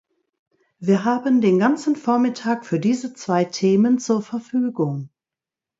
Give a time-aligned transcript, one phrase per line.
[0.79, 5.09] Wir haben den ganzen Vormittag für diese zwei Themen zur Verfügung.